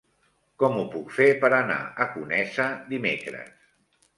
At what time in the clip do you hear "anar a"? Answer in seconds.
1.57-2.09